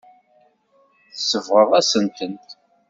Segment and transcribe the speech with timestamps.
[1.15, 2.47] Tsebɣeḍ-asent-tent.